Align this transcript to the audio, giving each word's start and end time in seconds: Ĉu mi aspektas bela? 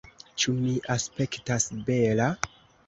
Ĉu 0.43 0.53
mi 0.61 0.73
aspektas 0.95 1.71
bela? 1.91 2.33